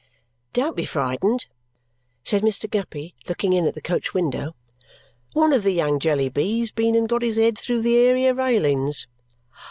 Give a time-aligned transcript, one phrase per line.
[0.53, 1.45] "Don't be frightened!"
[2.23, 2.67] said Mr.
[2.67, 4.55] Guppy, looking in at the coach window.
[5.33, 9.05] "One of the young Jellybys been and got his head through the area railings!"